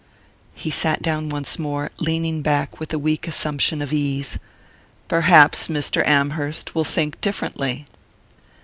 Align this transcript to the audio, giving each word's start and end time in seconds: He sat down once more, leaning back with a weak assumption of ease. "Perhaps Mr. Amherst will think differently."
He 0.55 0.71
sat 0.71 1.03
down 1.03 1.29
once 1.29 1.59
more, 1.59 1.91
leaning 1.99 2.41
back 2.41 2.79
with 2.79 2.91
a 2.91 2.97
weak 2.97 3.27
assumption 3.27 3.83
of 3.83 3.93
ease. 3.93 4.39
"Perhaps 5.07 5.67
Mr. 5.67 6.03
Amherst 6.07 6.73
will 6.73 6.83
think 6.83 7.21
differently." 7.21 7.85